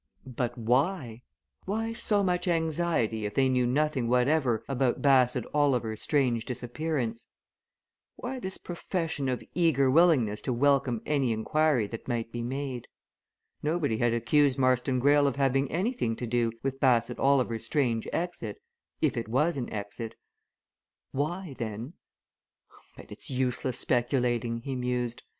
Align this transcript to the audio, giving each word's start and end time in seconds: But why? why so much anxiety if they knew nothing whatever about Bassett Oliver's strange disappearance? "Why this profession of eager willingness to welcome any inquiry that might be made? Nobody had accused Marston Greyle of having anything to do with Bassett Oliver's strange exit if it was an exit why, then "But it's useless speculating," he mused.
But 0.25 0.57
why? 0.57 1.21
why 1.65 1.93
so 1.93 2.23
much 2.23 2.47
anxiety 2.47 3.27
if 3.27 3.35
they 3.35 3.47
knew 3.47 3.67
nothing 3.67 4.07
whatever 4.07 4.63
about 4.67 4.99
Bassett 4.99 5.45
Oliver's 5.53 6.01
strange 6.01 6.43
disappearance? 6.43 7.27
"Why 8.15 8.39
this 8.39 8.57
profession 8.57 9.29
of 9.29 9.43
eager 9.53 9.91
willingness 9.91 10.41
to 10.41 10.53
welcome 10.53 11.03
any 11.05 11.31
inquiry 11.31 11.85
that 11.85 12.07
might 12.07 12.31
be 12.31 12.41
made? 12.41 12.87
Nobody 13.61 13.99
had 13.99 14.11
accused 14.11 14.57
Marston 14.57 14.97
Greyle 14.97 15.27
of 15.27 15.35
having 15.35 15.69
anything 15.69 16.15
to 16.15 16.25
do 16.25 16.51
with 16.63 16.79
Bassett 16.79 17.19
Oliver's 17.19 17.67
strange 17.67 18.07
exit 18.11 18.59
if 19.03 19.15
it 19.15 19.27
was 19.27 19.55
an 19.55 19.71
exit 19.71 20.15
why, 21.11 21.55
then 21.59 21.93
"But 22.97 23.11
it's 23.11 23.29
useless 23.29 23.77
speculating," 23.77 24.61
he 24.61 24.73
mused. 24.75 25.21